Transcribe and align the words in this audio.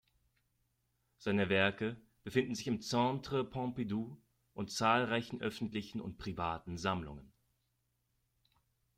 Seine 1.19 1.49
Werke 1.49 1.95
befinden 2.23 2.55
sich 2.55 2.65
im 2.65 2.81
Centre 2.81 3.43
Pompidou 3.43 4.17
und 4.55 4.71
zahlreichen 4.71 5.41
öffentlichen 5.41 6.01
und 6.01 6.17
privaten 6.17 6.75
Sammlungen. 6.79 7.31